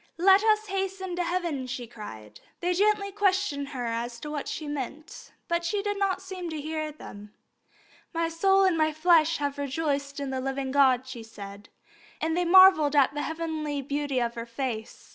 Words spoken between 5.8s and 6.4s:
did not